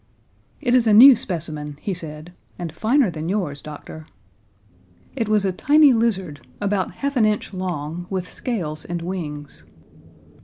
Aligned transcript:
"It 0.61 0.73
is 0.73 0.87
a 0.87 0.93
new 0.93 1.15
specimen," 1.15 1.77
he 1.79 1.93
said, 1.93 2.33
"and 2.57 2.73
finer 2.73 3.11
than 3.11 3.29
yours, 3.29 3.61
Doctor." 3.61 4.07
It 5.15 5.29
was 5.29 5.45
a 5.45 5.51
tiny 5.51 5.93
lizard, 5.93 6.39
about 6.59 6.95
half 7.05 7.15
an 7.17 7.25
inch 7.27 7.53
long 7.53 8.07
with 8.09 8.33
scales 8.33 8.83
and 8.83 9.03
wings. 9.03 9.63